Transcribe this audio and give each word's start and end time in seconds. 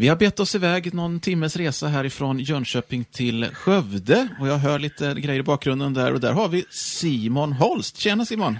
Vi 0.00 0.08
har 0.08 0.16
bett 0.16 0.40
oss 0.40 0.54
iväg 0.54 0.94
någon 0.94 1.20
timmes 1.20 1.56
resa 1.56 1.86
härifrån 1.86 2.38
Jönköping 2.38 3.04
till 3.04 3.44
Skövde 3.54 4.28
och 4.40 4.48
jag 4.48 4.56
hör 4.58 4.78
lite 4.78 5.14
grejer 5.14 5.40
i 5.40 5.42
bakgrunden 5.42 5.94
där 5.94 6.14
och 6.14 6.20
där 6.20 6.32
har 6.32 6.48
vi 6.48 6.64
Simon 6.70 7.52
Holst. 7.52 7.96
Tjena 7.96 8.24
Simon! 8.24 8.58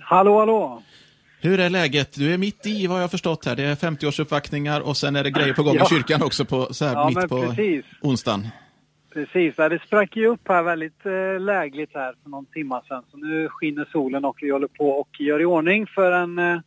Hallå, 0.00 0.38
hallå! 0.38 0.82
Hur 1.40 1.60
är 1.60 1.70
läget? 1.70 2.14
Du 2.14 2.34
är 2.34 2.38
mitt 2.38 2.66
i 2.66 2.86
vad 2.86 2.96
jag 2.96 3.02
har 3.02 3.08
förstått 3.08 3.44
här. 3.44 3.56
Det 3.56 3.62
är 3.62 3.74
50-årsuppvaktningar 3.74 4.80
och 4.80 4.96
sen 4.96 5.16
är 5.16 5.24
det 5.24 5.30
grejer 5.30 5.54
på 5.54 5.62
gång 5.62 5.74
Ja. 5.76 5.84
i 5.84 5.88
kyrkan 5.88 6.22
också 6.22 6.44
på, 6.44 6.74
så 6.74 6.84
här 6.84 6.92
Ja, 6.94 7.08
mitt 7.08 7.28
på 7.28 7.42
precis. 7.42 7.84
onsdagen. 8.00 8.48
Precis, 9.14 9.54
ja, 9.56 9.68
det 9.68 9.78
sprack 9.86 10.16
ju 10.16 10.26
upp 10.26 10.48
här 10.48 10.62
väldigt 10.62 11.06
eh, 11.06 11.40
lägligt 11.40 11.90
här 11.94 12.14
för 12.22 12.30
någon 12.30 12.46
timma 12.46 12.82
sedan. 12.88 13.02
Så 13.10 13.16
nu 13.16 13.48
skiner 13.50 13.88
solen 13.92 14.24
och 14.24 14.36
vi 14.40 14.50
håller 14.50 14.68
på 14.68 14.90
och 14.90 15.20
gör 15.20 15.40
i 15.40 15.44
ordning 15.44 15.86
för 15.86 16.12
en 16.12 16.38
eh, 16.38 16.60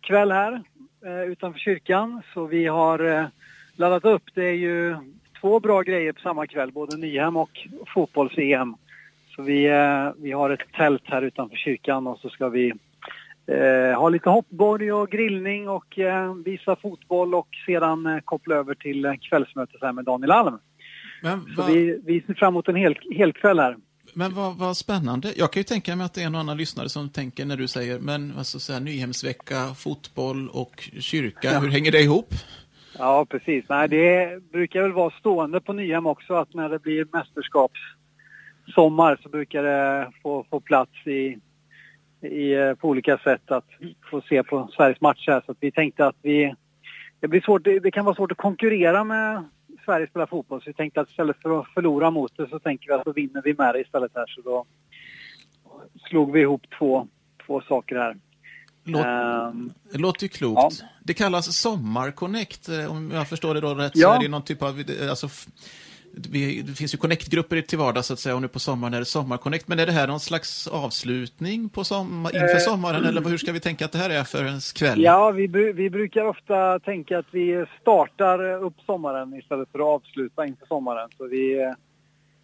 kväll 0.00 0.32
här 0.32 0.62
eh, 1.06 1.22
utanför 1.32 1.58
kyrkan. 1.58 2.22
Så 2.34 2.46
vi 2.46 2.66
har 2.66 3.30
laddat 3.82 4.04
upp. 4.04 4.22
Det 4.34 4.44
är 4.44 4.52
ju 4.54 4.96
två 5.40 5.60
bra 5.60 5.82
grejer 5.82 6.12
på 6.12 6.20
samma 6.20 6.46
kväll, 6.46 6.72
både 6.72 6.96
Nyhem 6.96 7.36
och 7.36 7.50
fotbolls-EM. 7.94 8.74
Så 9.36 9.42
vi, 9.42 9.64
eh, 9.66 10.10
vi 10.18 10.32
har 10.32 10.50
ett 10.50 10.72
tält 10.76 11.02
här 11.04 11.22
utanför 11.22 11.56
kyrkan 11.56 12.06
och 12.06 12.18
så 12.18 12.28
ska 12.28 12.48
vi 12.48 12.72
eh, 13.46 13.98
ha 14.00 14.08
lite 14.08 14.30
hoppborg 14.30 14.92
och 14.92 15.10
grillning 15.10 15.68
och 15.68 15.98
eh, 15.98 16.34
visa 16.34 16.76
fotboll 16.76 17.34
och 17.34 17.48
sedan 17.66 18.06
eh, 18.06 18.18
koppla 18.24 18.54
över 18.54 18.74
till 18.74 19.04
eh, 19.04 19.12
kvällsmötet 19.28 19.80
här 19.82 19.92
med 19.92 20.04
Daniel 20.04 20.30
Alm. 20.30 20.58
Men, 21.22 21.40
Så 21.56 21.62
vi, 21.66 22.00
vi 22.04 22.20
ser 22.26 22.34
fram 22.34 22.54
emot 22.54 22.68
en 22.68 22.76
hel, 22.76 22.98
hel 23.10 23.32
kväll 23.32 23.58
här. 23.58 23.76
men 24.14 24.34
vad, 24.34 24.56
vad 24.56 24.76
spännande. 24.76 25.32
Jag 25.36 25.52
kan 25.52 25.60
ju 25.60 25.64
tänka 25.64 25.96
mig 25.96 26.04
att 26.06 26.14
det 26.14 26.22
är 26.22 26.34
och 26.34 26.40
annan 26.40 26.56
lyssnare 26.56 26.88
som 26.88 27.08
tänker 27.08 27.44
när 27.44 27.56
du 27.56 27.68
säger, 27.68 27.98
men 27.98 28.32
alltså, 28.38 28.58
så 28.60 28.72
här, 28.72 28.80
Nyhemsvecka, 28.80 29.74
fotboll 29.76 30.48
och 30.48 30.88
kyrka, 31.00 31.52
Ja. 31.52 31.58
hur 31.58 31.68
hänger 31.68 31.92
det 31.92 32.00
ihop? 32.00 32.34
Ja, 32.98 33.26
precis. 33.30 33.64
Nej, 33.68 33.88
det 33.88 34.42
brukar 34.52 34.82
väl 34.82 34.92
vara 34.92 35.10
stående 35.10 35.60
på 35.60 35.72
Nyhem 35.72 36.06
också 36.06 36.34
att 36.34 36.54
när 36.54 36.68
det 36.68 36.78
blir 36.78 37.06
mästerskapssommar 37.12 39.18
så 39.22 39.28
brukar 39.28 39.62
det 39.62 40.12
få, 40.22 40.44
få 40.50 40.60
plats 40.60 41.06
i, 41.06 41.38
i, 42.20 42.52
eh, 42.52 42.74
på 42.74 42.88
olika 42.88 43.18
sätt 43.18 43.50
att 43.50 43.68
få 44.10 44.20
se 44.20 44.42
på 44.42 44.68
Sveriges 44.76 45.00
matcher. 45.00 45.42
Så 45.46 45.52
att 45.52 45.58
vi 45.60 45.70
tänkte 45.70 46.06
att 46.06 46.16
vi... 46.22 46.54
Det, 47.20 47.28
blir 47.28 47.40
svårt, 47.40 47.64
det, 47.64 47.78
det 47.78 47.90
kan 47.90 48.04
vara 48.04 48.14
svårt 48.14 48.32
att 48.32 48.38
konkurrera 48.38 49.04
med 49.04 49.44
Sverige 49.84 50.06
spelar 50.06 50.26
fotboll. 50.26 50.60
Så 50.60 50.70
vi 50.70 50.74
tänkte 50.74 51.00
att 51.00 51.10
istället 51.10 51.36
för 51.42 51.60
att 51.60 51.68
förlora 51.68 52.10
mot 52.10 52.36
det 52.36 52.48
så 52.48 52.58
tänker 52.58 52.86
vi 52.86 52.92
att 52.92 53.04
då 53.04 53.12
vinner 53.12 53.42
vi 53.44 53.54
med 53.54 53.74
det 53.74 53.80
istället 53.80 54.12
här. 54.14 54.26
Så 54.26 54.40
då 54.40 54.64
slog 56.08 56.32
vi 56.32 56.40
ihop 56.40 56.62
två, 56.78 57.06
två 57.46 57.60
saker 57.60 57.96
här. 57.96 58.16
Låt, 58.84 59.06
Ehm, 59.06 59.72
det 59.92 59.98
låter 59.98 60.22
ju 60.22 60.28
klokt. 60.28 60.78
Ja. 60.80 60.86
Det 61.04 61.14
kallas 61.14 61.56
Sommarconnect, 61.56 62.68
eh, 62.68 62.90
om 62.90 63.10
jag 63.10 63.28
förstår 63.28 63.54
det 63.54 63.60
då 63.60 63.74
rätt, 63.74 63.92
Ja. 63.94 64.08
så 64.08 64.14
är 64.14 64.22
det 64.22 64.28
någon 64.28 64.42
typ 64.42 64.62
av, 64.62 64.80
eh, 64.80 65.10
alltså, 65.10 65.28
vi, 66.30 66.62
det 66.62 66.72
finns 66.72 66.94
ju 66.94 66.98
Connect-grupper 66.98 67.60
till 67.62 67.78
vardags 67.78 68.06
så 68.06 68.12
att 68.12 68.18
säga, 68.18 68.34
och 68.34 68.42
nu 68.42 68.48
på 68.48 68.58
sommaren 68.58 68.94
är 68.94 68.98
det 68.98 69.04
Sommarconnect, 69.04 69.68
men 69.68 69.78
är 69.78 69.86
det 69.86 69.92
här 69.92 70.06
någon 70.06 70.20
slags 70.20 70.66
avslutning 70.66 71.68
på 71.68 71.84
sommar, 71.84 72.30
inför 72.34 72.54
Eh, 72.54 72.58
sommaren, 72.58 73.04
eller 73.04 73.20
hur 73.20 73.38
ska 73.38 73.52
vi 73.52 73.60
tänka 73.60 73.84
att 73.84 73.92
det 73.92 73.98
här 73.98 74.10
är 74.10 74.24
för 74.24 74.44
en 74.44 74.60
kväll? 74.74 75.02
Ja, 75.02 75.30
vi, 75.30 75.46
vi 75.72 75.90
brukar 75.90 76.24
ofta 76.24 76.78
tänka 76.78 77.18
att 77.18 77.26
vi 77.30 77.64
startar 77.80 78.62
upp 78.64 78.80
sommaren 78.86 79.34
istället 79.34 79.68
för 79.72 79.78
att 79.78 80.02
avsluta 80.02 80.46
inför 80.46 80.66
sommaren. 80.66 81.08
Så 81.18 81.26
vi, 81.26 81.72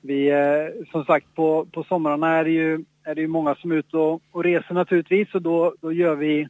vi 0.03 0.31
eh, 0.31 0.87
som 0.93 1.05
sagt, 1.05 1.35
på, 1.35 1.67
på 1.73 1.85
somrarna 1.85 2.29
är 2.29 2.45
det 2.45 2.51
ju, 2.51 2.85
är 3.05 3.15
det 3.15 3.21
ju 3.21 3.27
många 3.27 3.55
som 3.55 3.71
är 3.71 3.77
ute 3.77 3.97
och, 3.97 4.23
och 4.31 4.45
reser 4.45 4.75
naturligtvis 4.75 5.35
och 5.35 5.43
då, 5.43 5.75
då 5.81 5.93
gör 5.93 6.15
vi 6.15 6.41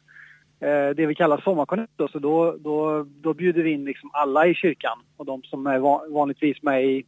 eh, 0.61 0.89
det 0.97 1.07
vi 1.07 1.15
kallar 1.15 1.41
sommarkonnekt. 1.41 1.93
Så 2.13 2.19
då, 2.19 2.57
då, 2.61 3.07
då 3.23 3.35
bjuder 3.35 3.63
vi 3.63 3.71
in 3.71 3.85
liksom 3.85 4.11
alla 4.13 4.47
i 4.47 4.55
kyrkan 4.55 4.99
och 5.17 5.27
de 5.27 5.43
som 5.43 5.67
är 5.67 5.79
vanligtvis 6.15 6.63
med 6.63 6.85
i 6.85 7.05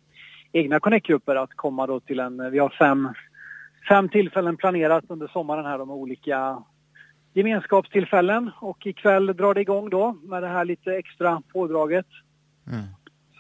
egna 0.53 0.81
connect-grupper 0.81 1.37
att 1.37 1.55
komma 1.55 1.87
då 1.87 2.01
till 2.01 2.21
en, 2.21 2.51
vi 2.51 2.59
har 2.59 2.75
fem, 2.79 3.09
fem 3.89 4.09
tillfällen 4.09 4.57
planerat 4.57 5.05
under 5.09 5.29
sommaren 5.29 5.65
här 5.65 5.79
de 5.79 5.89
med 5.89 5.97
olika 5.97 6.63
gemenskapstillfällen 7.33 8.51
och 8.61 8.87
ikväll 8.87 9.27
drar 9.27 9.55
det 9.55 9.61
igång 9.61 9.91
då 9.91 10.17
med 10.23 10.43
det 10.43 10.49
här 10.49 10.65
lite 10.65 10.93
extra 10.97 11.43
pådraget. 11.53 12.07
Mm. 12.67 12.85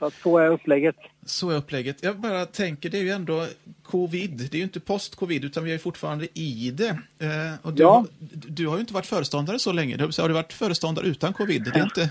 Så 0.00 0.06
att 0.06 0.14
så 0.14 0.38
är 0.38 0.48
upplägget. 0.48 0.96
Så 1.26 1.50
är 1.50 1.56
upplägget. 1.56 2.02
Jag 2.02 2.18
bara 2.20 2.46
tänker, 2.46 2.90
det 2.90 2.98
är 2.98 3.02
ju 3.02 3.10
ändå 3.10 3.46
covid, 3.82 4.48
det 4.50 4.54
är 4.54 4.58
ju 4.58 4.64
inte 4.64 4.80
post-covid, 4.80 5.44
utan 5.44 5.64
vi 5.64 5.72
är 5.74 5.78
fortfarande 5.78 6.28
i 6.34 6.70
det. 6.70 6.88
Eh, 7.18 7.54
och 7.62 7.72
du, 7.72 7.82
Ja. 7.82 8.04
du 8.32 8.66
har 8.66 8.74
ju 8.74 8.80
inte 8.80 8.94
varit 8.94 9.06
föreståndare 9.06 9.58
så 9.58 9.72
länge. 9.72 10.02
Har 10.02 10.28
du 10.28 10.34
varit 10.34 10.52
föreståndare 10.52 11.06
utan 11.06 11.32
covid? 11.32 11.64
Det 11.64 11.78
är 11.80 11.82
inte... 11.84 12.10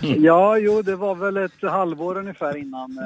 Ja, 0.18 0.58
jo, 0.58 0.82
det 0.82 0.96
var 0.96 1.14
väl 1.14 1.36
ett 1.36 1.62
halvår 1.62 2.18
ungefär 2.18 2.56
innan, 2.56 2.98
eh, 2.98 3.04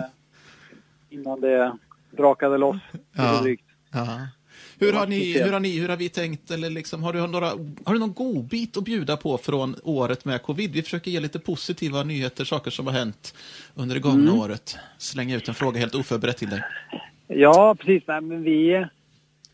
innan 1.11 1.41
det 1.41 1.78
brakade 2.11 2.59
loss. 2.59 2.77
Ja. 3.12 3.45
Ja. 3.93 4.19
Hur 4.78 4.93
har, 4.93 5.06
ni, 5.06 5.43
hur, 5.43 5.53
har 5.53 5.61
ni, 5.61 5.81
hur 5.81 5.89
har 5.89 5.97
vi 5.97 6.09
tänkt, 6.09 6.50
eller 6.50 6.71
liksom, 6.71 7.03
har, 7.03 7.12
du 7.12 7.27
några, 7.27 7.47
har 7.84 7.93
du 7.93 7.99
någon 7.99 8.12
godbit 8.12 8.77
att 8.77 8.84
bjuda 8.84 9.17
på 9.17 9.39
från 9.39 9.75
året 9.83 10.25
med 10.25 10.43
covid? 10.43 10.72
Vi 10.72 10.83
försöker 10.83 11.11
ge 11.11 11.21
lite 11.21 11.39
positiva 11.39 12.03
nyheter, 12.03 12.44
saker 12.44 12.71
som 12.71 12.87
har 12.87 12.95
hänt 12.95 13.34
under 13.75 13.95
det 13.95 14.00
gångna 14.00 14.31
Mm. 14.31 14.41
året. 14.41 14.77
Slänga 14.99 15.37
ut 15.37 15.49
en 15.49 15.55
fråga 15.55 15.78
helt 15.81 15.95
oförberett 15.95 16.37
till 16.37 16.50
dig. 16.50 16.62
Ja, 17.28 17.77
precis. 17.78 18.03
Nej, 18.06 18.21
men 18.21 18.43
vi, 18.43 18.87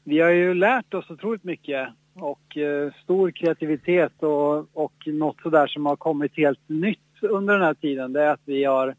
vi 0.04 0.20
har 0.20 0.30
ju 0.30 0.54
lärt 0.54 0.94
oss 0.94 1.10
otroligt 1.10 1.44
mycket 1.44 1.88
och 2.14 2.56
eh, 2.56 2.92
stor 3.04 3.30
kreativitet 3.30 4.12
och, 4.22 4.76
och 4.84 4.92
något 5.06 5.40
sådär 5.42 5.66
som 5.66 5.86
har 5.86 5.96
kommit 5.96 6.36
helt 6.36 6.68
nytt 6.68 6.98
under 7.22 7.54
den 7.54 7.62
här 7.62 7.74
tiden 7.74 8.12
det 8.12 8.22
är 8.22 8.28
att 8.28 8.40
vi 8.44 8.64
har 8.64 8.94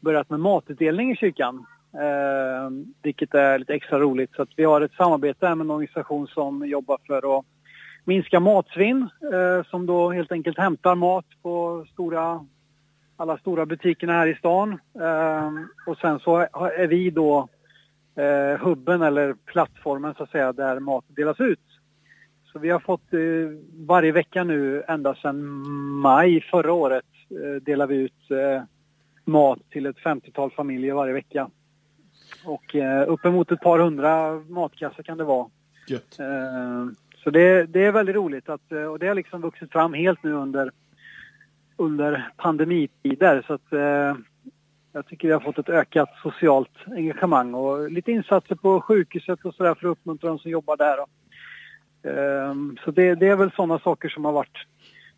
börjat 0.00 0.30
med 0.30 0.40
matutdelning 0.40 1.12
i 1.12 1.16
kyrkan. 1.16 1.66
Eh, 1.94 2.70
vilket 3.02 3.34
är 3.34 3.58
lite 3.58 3.74
extra 3.74 3.98
roligt. 3.98 4.34
Så 4.34 4.42
att 4.42 4.48
vi 4.56 4.64
har 4.64 4.80
ett 4.80 4.94
samarbete 4.94 5.54
med 5.54 5.64
en 5.64 5.70
organisation 5.70 6.26
som 6.26 6.66
jobbar 6.66 6.98
för 7.06 7.38
att 7.38 7.44
minska 8.04 8.40
matsvinn 8.40 9.08
eh, 9.32 9.64
som 9.70 9.86
då 9.86 10.10
helt 10.10 10.32
enkelt 10.32 10.58
hämtar 10.58 10.94
mat 10.94 11.26
på 11.42 11.86
stora 11.92 12.46
alla 13.16 13.38
stora 13.38 13.66
butikerna 13.66 14.12
här 14.12 14.26
i 14.26 14.34
stan. 14.34 14.78
Eh, 15.00 15.50
och 15.86 15.98
sen 15.98 16.18
så 16.18 16.36
är 16.76 16.86
vi 16.86 17.10
då 17.10 17.48
eh, 18.16 18.60
hubben 18.60 19.02
eller 19.02 19.34
plattformen 19.34 20.14
så 20.14 20.22
att 20.22 20.30
säga 20.30 20.52
där 20.52 20.80
mat 20.80 21.04
delas 21.08 21.40
ut. 21.40 21.60
Så 22.52 22.58
vi 22.58 22.70
har 22.70 22.80
fått 22.80 23.12
eh, 23.12 23.20
varje 23.86 24.12
vecka 24.12 24.44
nu 24.44 24.82
ända 24.88 25.14
sedan 25.14 25.42
maj 26.00 26.40
förra 26.40 26.72
året 26.72 27.04
eh, 27.30 27.62
delar 27.62 27.86
vi 27.86 27.96
ut 27.96 28.30
eh, 28.30 28.62
mat 29.24 29.58
till 29.70 29.86
ett 29.86 29.98
50-tal 29.98 30.50
familjer 30.50 30.94
varje 30.94 31.12
vecka. 31.12 31.50
Och 32.44 32.76
eh, 32.76 33.08
uppemot 33.08 33.52
ett 33.52 33.60
par 33.60 33.78
hundra 33.78 34.42
matkassar 34.48 35.02
kan 35.02 35.18
det 35.18 35.24
vara. 35.24 35.48
Gött. 35.86 36.18
Eh, 36.18 36.86
så 37.24 37.30
det, 37.30 37.64
det 37.64 37.84
är 37.84 37.92
väldigt 37.92 38.14
roligt 38.14 38.48
att, 38.48 38.72
eh, 38.72 38.84
och 38.84 38.98
det 38.98 39.06
har 39.06 39.14
liksom 39.14 39.40
vuxit 39.40 39.72
fram 39.72 39.94
helt 39.94 40.22
nu 40.22 40.32
under, 40.32 40.70
under 41.76 42.32
pandemitider. 42.36 43.44
Så 43.46 43.54
att 43.54 43.72
eh, 43.72 44.16
jag 44.92 45.06
tycker 45.06 45.28
vi 45.28 45.34
har 45.34 45.40
fått 45.40 45.58
ett 45.58 45.68
ökat 45.68 46.10
socialt 46.22 46.70
engagemang 46.86 47.54
och 47.54 47.90
lite 47.90 48.12
insatser 48.12 48.54
på 48.54 48.80
sjukhuset 48.80 49.44
och 49.44 49.54
sådär 49.54 49.74
för 49.74 49.88
att 49.88 49.92
uppmuntra 49.92 50.28
de 50.28 50.38
som 50.38 50.50
jobbar 50.50 50.76
där. 50.76 50.96
Så 52.84 52.90
det, 52.90 53.14
det 53.14 53.28
är 53.28 53.36
väl 53.36 53.50
sådana 53.50 53.78
saker 53.78 54.08
som 54.08 54.24
har 54.24 54.32
varit, 54.32 54.56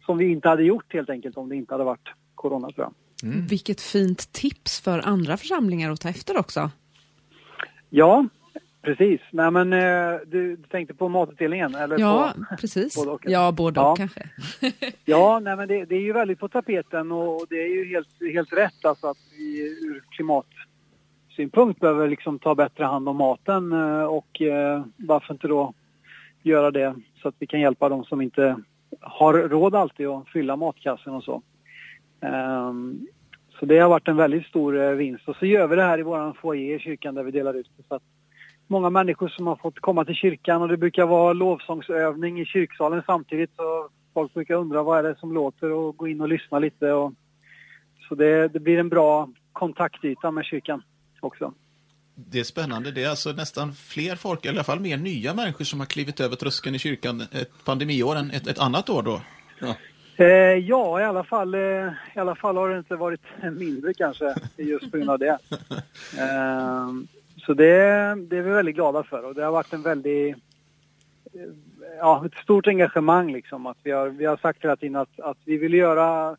som 0.07 0.19
vi 0.19 0.33
inte 0.33 0.49
hade 0.49 0.63
gjort 0.63 0.93
helt 0.93 1.11
enkelt 1.11 1.37
om 1.37 1.49
det 1.49 1.57
inte 1.57 1.75
hade 1.75 1.85
varit 1.85 2.09
corona 2.35 2.71
tror 2.71 2.87
jag. 2.87 3.31
Mm. 3.33 3.47
Vilket 3.47 3.81
fint 3.81 4.33
tips 4.33 4.81
för 4.81 4.99
andra 4.99 5.37
församlingar 5.37 5.91
att 5.91 6.01
ta 6.01 6.09
efter 6.09 6.39
också. 6.39 6.71
Ja, 7.97 8.27
precis. 8.83 9.21
Nej 9.31 9.51
men 9.51 9.73
eh, 9.73 10.21
du, 10.27 10.57
du 10.57 10.63
tänkte 10.69 10.95
på 10.95 11.09
matutdelningen? 11.09 11.75
Eller 11.75 11.99
Ja, 11.99 12.33
på... 12.51 12.57
precis. 12.57 12.97
och. 13.07 13.23
Ja, 13.27 13.53
både 13.53 13.81
och 13.81 13.87
Ja. 13.87 13.95
kanske. 13.97 14.23
Ja, 15.05 15.41
nej, 15.43 15.57
men 15.57 15.69
det, 15.69 15.85
det 15.85 15.95
är 15.95 16.01
ju 16.01 16.13
väldigt 16.13 16.39
på 16.41 16.49
tapeten 16.49 17.13
och 17.13 17.47
det 17.51 17.57
är 17.57 17.75
ju 17.75 17.89
helt, 17.89 18.09
helt 18.35 18.53
rätt 18.53 18.85
alltså 18.85 19.07
att 19.07 19.17
vi 19.39 19.61
ur 19.87 20.03
klimatsynpunkt 20.11 21.81
behöver 21.81 22.09
liksom 22.09 22.39
ta 22.39 22.55
bättre 22.55 22.85
hand 22.85 23.09
om 23.09 23.17
maten 23.17 23.73
eh, 23.73 24.05
och 24.05 24.43
eh, 24.43 24.85
varför 24.97 25.35
inte 25.35 25.49
då 25.49 25.75
göra 26.43 26.71
det 26.71 26.95
så 27.23 27.29
att 27.29 27.35
vi 27.39 27.47
kan 27.47 27.61
hjälpa 27.61 27.89
de 27.89 28.05
som 28.05 28.21
inte 28.21 28.57
har 29.01 29.35
råd 29.35 29.75
alltid 29.75 30.07
att 30.07 30.29
fylla 30.29 30.57
matkassen 30.57 31.15
och 31.15 31.25
så. 31.25 31.43
Så 33.59 33.67
det 33.67 33.79
har 33.79 33.89
varit 33.89 34.09
en 34.09 34.17
väldigt 34.17 34.47
stor 34.47 34.83
eh, 34.83 34.91
vinst 34.91 35.29
och 35.29 35.37
så 35.37 35.47
gör 35.47 35.67
vi 35.67 35.77
det 35.77 35.83
här 35.83 35.99
i 35.99 36.03
våran 36.03 36.35
foyer 36.35 36.77
i 36.77 36.79
kyrkan 36.79 37.15
där 37.15 37.23
vi 37.23 37.31
delar 37.31 37.55
ut 37.55 37.71
det. 37.77 37.83
Så 37.89 37.95
att 37.95 38.03
många 38.67 38.91
människor 38.91 39.29
som 39.29 39.47
har 39.47 39.57
fått 39.57 39.81
komma 39.81 40.05
till 40.05 40.15
kyrkan 40.15 40.63
och 40.63 40.69
det 40.69 40.77
brukar 40.77 41.07
vara 41.07 41.33
lovsångsövning 41.33 42.41
i 42.41 42.45
kyrksalen 42.45 43.03
samtidigt 43.07 43.51
så 43.57 43.89
folk 44.15 44.35
brukar 44.35 44.55
undra 44.55 44.83
vad 44.83 44.99
är 44.99 45.03
det 45.03 45.19
som 45.19 45.35
låter 45.35 45.71
och 45.71 45.97
gå 45.97 46.09
in 46.09 46.21
och 46.21 46.29
lyssna 46.29 46.59
lite. 46.59 46.93
Och, 46.93 47.13
så 48.09 48.15
det, 48.15 48.49
det 48.49 48.61
blir 48.61 48.79
en 48.79 48.89
bra 48.89 49.29
kontaktyta 49.53 50.31
med 50.31 50.45
kyrkan 50.45 50.83
också. 51.21 51.55
Det 52.15 52.41
är 52.41 52.45
spännande. 52.45 52.91
Det 52.91 53.05
är 53.05 53.11
alltså 53.11 53.33
nästan 53.33 53.75
fler 53.75 54.17
folk, 54.17 54.45
eller 54.45 54.55
i 54.55 54.57
alla 54.57 54.65
fall 54.65 54.81
mer 54.81 54.97
nya 54.97 55.35
människor 55.35 55.65
som 55.65 55.81
har 55.81 55.87
klivit 55.87 56.21
över 56.21 56.37
tröskeln 56.37 56.75
i 56.75 56.79
kyrkan 56.79 57.21
ett 57.21 57.65
pandemiår 57.65 58.17
än 58.17 58.31
ett, 58.31 58.47
ett 58.47 58.59
annat 58.59 58.91
år 58.91 59.03
då. 59.03 59.21
Ja. 59.61 59.75
Eh, 60.17 60.27
ja, 60.59 61.01
i 61.01 61.05
alla, 61.05 61.25
fall, 61.25 61.55
eh, 61.55 61.93
i 62.15 62.19
alla 62.19 62.35
fall 62.35 62.57
har 62.57 62.69
det 62.69 62.79
inte 62.79 62.97
varit 62.97 63.21
mindre 63.53 63.95
kanske 63.95 64.35
just 64.57 64.91
på 64.91 64.97
grund 64.97 65.11
av 65.11 65.19
det. 65.19 65.39
Eh, 66.19 66.89
så 67.37 67.55
det, 67.55 67.75
det 68.29 68.37
är 68.37 68.43
vi 68.43 68.51
väldigt 68.51 68.75
glada 68.75 69.03
för 69.03 69.25
och 69.25 69.35
det 69.35 69.45
har 69.45 69.53
varit 69.53 69.73
en 69.73 69.83
väldigt, 69.83 70.37
eh, 71.33 71.41
ja, 71.99 72.27
ett 72.27 72.43
stort 72.43 72.67
engagemang 72.67 73.33
liksom. 73.33 73.67
Att 73.67 73.77
vi, 73.83 73.91
har, 73.91 74.09
vi 74.09 74.25
har 74.25 74.37
sagt 74.37 74.65
hela 74.65 74.77
tiden 74.77 74.97
att, 74.97 75.21
att 75.21 75.39
vi 75.45 75.57
vill 75.57 75.75
göra 75.75 76.37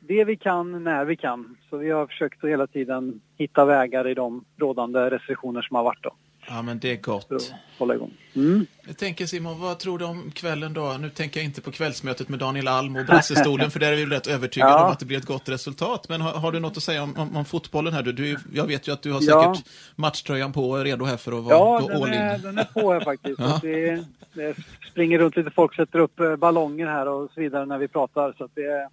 det 0.00 0.24
vi 0.24 0.36
kan 0.36 0.84
när 0.84 1.04
vi 1.04 1.16
kan. 1.16 1.56
Så 1.70 1.76
vi 1.76 1.90
har 1.90 2.06
försökt 2.06 2.44
att 2.44 2.50
hela 2.50 2.66
tiden 2.66 3.20
hitta 3.36 3.64
vägar 3.64 4.08
i 4.08 4.14
de 4.14 4.44
rådande 4.56 5.10
restriktioner 5.10 5.62
som 5.62 5.76
har 5.76 5.84
varit 5.84 6.02
då. 6.02 6.12
Ja, 6.48 6.62
men 6.62 6.78
det 6.78 6.90
är 6.92 6.96
gott. 6.96 7.52
Hålla 7.78 7.94
igång. 7.94 8.10
Mm. 8.36 8.66
Jag 8.86 8.98
tänker 8.98 9.26
Simon, 9.26 9.60
vad 9.60 9.78
tror 9.78 9.98
du 9.98 10.04
om 10.04 10.30
kvällen 10.30 10.72
då? 10.72 10.96
Nu 11.00 11.10
tänker 11.10 11.40
jag 11.40 11.44
inte 11.44 11.60
på 11.60 11.70
kvällsmötet 11.70 12.28
med 12.28 12.38
Daniel 12.38 12.68
Alm 12.68 12.96
och 12.96 13.06
Brassestolen, 13.06 13.70
för 13.70 13.80
där 13.80 13.92
är 13.92 13.96
vi 13.96 14.06
rätt 14.06 14.26
övertygade 14.26 14.72
Ja. 14.72 14.84
om 14.84 14.92
att 14.92 14.98
det 14.98 15.06
blir 15.06 15.18
ett 15.18 15.26
gott 15.26 15.48
resultat. 15.48 16.06
Men 16.08 16.20
har, 16.20 16.32
har 16.32 16.52
du 16.52 16.60
något 16.60 16.76
att 16.76 16.82
säga 16.82 17.02
om, 17.02 17.14
om, 17.16 17.36
om 17.36 17.44
fotbollen 17.44 17.92
här? 17.92 18.02
Du, 18.02 18.12
du, 18.12 18.36
jag 18.52 18.66
vet 18.66 18.88
ju 18.88 18.92
att 18.92 19.02
du 19.02 19.12
har 19.12 19.20
Ja. 19.22 19.54
säkert 19.54 19.70
matchtröjan 19.96 20.52
på 20.52 20.70
och 20.70 20.80
är 20.80 20.84
redo 20.84 21.04
här 21.04 21.16
för 21.16 21.32
att 21.38 21.44
vara 21.44 21.54
Ja, 21.56 21.76
all 21.94 22.08
in. 22.14 22.42
den 22.42 22.58
är 22.58 22.64
på 22.64 22.92
här 22.92 23.00
faktiskt. 23.00 23.38
Ja. 23.40 23.58
Det, 23.62 24.04
det 24.34 24.56
springer 24.90 25.18
runt 25.18 25.36
lite 25.36 25.50
folk, 25.50 25.74
sätter 25.76 25.98
upp 25.98 26.20
eh, 26.20 26.36
ballonger 26.36 26.86
här 26.86 27.08
och 27.08 27.30
så 27.34 27.40
vidare 27.40 27.66
när 27.66 27.78
vi 27.78 27.88
pratar. 27.88 28.34
Så 28.38 28.44
att 28.44 28.54
det 28.54 28.64
är 28.64 28.88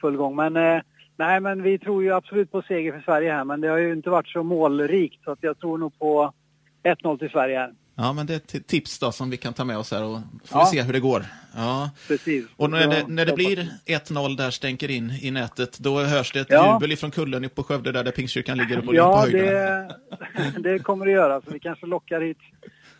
full 0.00 0.16
gång. 0.16 0.36
Men, 0.36 0.56
eh, 0.56 0.82
nej, 1.16 1.40
men 1.40 1.62
vi 1.62 1.78
tror 1.78 2.02
ju 2.02 2.12
absolut 2.14 2.52
på 2.52 2.62
seger 2.62 2.92
för 2.92 3.00
Sverige 3.00 3.32
här. 3.32 3.44
Men 3.44 3.60
det 3.60 3.68
har 3.68 3.78
ju 3.78 3.92
inte 3.92 4.10
varit 4.10 4.28
så 4.28 4.42
målrikt. 4.42 5.24
Så 5.24 5.30
att 5.30 5.38
jag 5.42 5.58
tror 5.58 5.78
nog 5.78 5.98
på 5.98 6.32
1-0 6.84 7.18
till 7.18 7.30
Sverige 7.30 7.58
här. 7.58 7.72
Ja, 7.96 8.12
men 8.12 8.26
det 8.26 8.32
är 8.34 8.58
ett 8.58 8.66
tips 8.66 8.98
då 8.98 9.12
som 9.12 9.30
vi 9.30 9.36
kan 9.36 9.52
ta 9.54 9.64
med 9.64 9.78
oss 9.78 9.90
här 9.90 10.04
och 10.04 10.18
får 10.44 10.60
Ja. 10.60 10.66
se 10.66 10.82
hur 10.82 10.92
det 10.92 11.00
går. 11.00 11.24
Ja. 11.56 11.90
Precis. 12.08 12.44
Och 12.56 12.70
när 12.70 12.86
det, 12.88 13.04
när 13.08 13.26
det 13.26 13.32
blir 13.32 13.68
1-0 13.86 14.36
där 14.36 14.50
stänker 14.50 14.90
in 14.90 15.10
i 15.22 15.30
nätet, 15.30 15.78
då 15.78 16.00
hörs 16.00 16.32
det 16.32 16.40
ett 16.40 16.46
Ja. 16.50 16.74
jubel 16.74 16.92
ifrån 16.92 17.10
kullen 17.10 17.48
på 17.50 17.62
Skövde 17.62 17.92
där, 17.92 18.04
där 18.04 18.12
Pingstkyrkan 18.12 18.58
ligger 18.58 18.76
uppe 18.78 18.86
på 18.86 18.94
Ja, 18.94 19.20
höjden. 19.20 19.42
det, 19.46 19.92
det 20.72 20.78
kommer 20.78 21.06
det 21.06 21.12
göra. 21.12 21.40
Så 21.40 21.50
vi 21.50 21.58
kanske 21.60 21.86
lockar 21.86 22.20
hit 22.20 22.38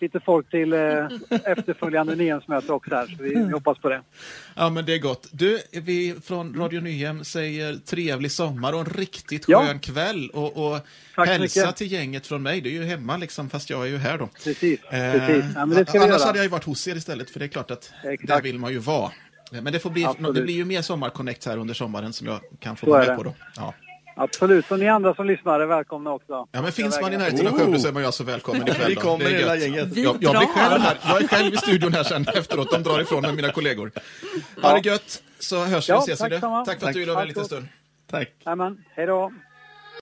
lite 0.05 0.21
folk 0.21 0.51
till 0.51 0.73
eh, 0.73 0.79
efterföljande 1.45 2.15
Nyhemsmöte 2.15 2.73
också 2.73 2.95
här. 2.95 3.07
Så 3.07 3.23
vi, 3.23 3.29
vi 3.35 3.53
hoppas 3.53 3.79
på 3.79 3.89
det. 3.89 4.03
Ja, 4.55 4.71
men 4.71 4.85
det 4.85 4.95
är 4.95 4.99
gott. 4.99 5.29
Du, 5.33 5.61
vi 5.73 6.15
från 6.25 6.55
Radio 6.59 6.81
Nyhem 6.81 7.25
säger 7.25 7.77
trevlig 7.77 8.33
sommar 8.33 8.73
och 8.73 8.81
en 8.81 8.87
riktigt 8.87 9.45
Ja. 9.49 9.67
skön 9.67 9.79
kväll. 9.79 10.31
Och, 10.31 10.67
och 10.67 10.79
Tack 11.15 11.29
hälsa 11.29 11.61
mycket. 11.61 11.77
till 11.77 11.93
gänget 11.93 12.27
från 12.27 12.43
mig. 12.43 12.61
Du 12.61 12.69
är 12.69 12.75
ju 12.75 12.85
hemma 12.85 13.17
liksom, 13.17 13.51
fast 13.51 13.71
jag 13.71 13.83
är 13.83 13.87
ju 13.87 13.97
här 13.97 14.19
då. 14.19 14.29
Precis. 14.45 14.81
Eh, 14.85 15.13
precis. 15.13 15.45
Ja, 15.55 15.67
men 15.67 15.79
det 15.79 15.87
ska 15.89 15.99
vi 15.99 16.05
annars 16.05 16.19
göra. 16.19 16.27
hade 16.27 16.39
jag 16.39 16.45
ju 16.45 16.51
varit 16.51 16.65
hos 16.65 16.89
er 16.89 16.97
istället, 16.97 17.31
för 17.31 17.39
det 17.39 17.45
är 17.47 17.49
klart 17.49 17.71
att 17.71 17.93
Exakt. 18.05 18.29
där 18.29 18.43
vill 18.43 18.59
man 18.59 18.73
ju 18.73 18.79
vara. 18.79 19.11
Men 19.53 19.73
det, 19.73 19.79
får 19.79 19.91
bli, 19.91 20.05
Absolut. 20.05 20.35
det 20.35 20.43
blir 20.43 20.55
ju 20.55 20.65
mer 20.65 20.83
sommarconnect 20.83 21.47
här 21.47 21.57
under 21.59 21.75
sommaren 21.75 22.13
som 22.13 22.27
jag 22.27 22.41
kan 22.61 22.77
få 22.77 22.87
vara 22.87 22.99
med 22.99 23.09
det. 23.09 23.17
på 23.17 23.23
då. 23.23 23.35
Ja. 23.57 23.75
Absolut. 24.17 24.71
Och 24.71 24.79
ni 24.79 24.89
andra 24.89 25.15
som 25.15 25.27
lyssnar 25.27 25.61
är 25.61 25.67
välkomna 25.67 26.13
också. 26.13 26.49
Ja, 26.53 26.63
men 26.63 26.73
finns 26.73 27.01
man 27.01 27.13
i 27.13 27.17
närheten 27.17 27.47
av 27.47 27.59
Skövde 27.59 27.79
så 27.81 27.89
är 27.89 27.93
man 27.93 28.03
ju 28.03 28.07
alltså 28.07 28.25
välkommen 28.25 28.63
ikväll. 28.69 28.89
Vi 28.89 28.95
kommer 28.95 29.25
hela 29.25 29.57
gänget. 29.57 29.89
Vi 29.89 30.03
Jag, 30.05 30.17
jag, 30.21 30.21
blir 30.21 30.31
drar. 30.31 30.47
själv 30.47 30.81
här. 30.83 30.99
jag 31.09 31.23
är 31.23 31.29
själv 31.29 31.55
i 31.55 31.57
studion 31.57 31.93
här 31.93 32.03
sen 32.05 32.27
efteråt. 32.35 32.71
De 32.71 32.83
drar 32.83 33.01
ifrån 33.01 33.23
med 33.23 33.35
mina 33.35 33.53
kollegor. 33.53 33.91
Ha 34.63 34.73
det 34.81 34.89
gött, 34.89 35.23
så 35.39 35.65
hörs 35.65 35.89
vi 35.89 35.93
Ja, 35.93 35.97
och 35.99 36.03
ses. 36.09 36.19
tack. 36.19 36.31
Tack 36.31 36.41
för 36.41 36.59
att 36.61 36.81
du 36.81 36.87
Tack. 36.87 36.97
ville 36.97 37.13
vara 37.13 37.23
en 37.23 37.29
liten 37.29 37.45
stund. 37.45 37.69
Tack. 38.11 38.29
Jajamän. 38.45 38.85
Hej 38.95 39.07
då. 39.07 39.33